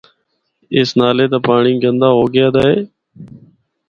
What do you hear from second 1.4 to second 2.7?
پانڑی گندا ہو گیا دا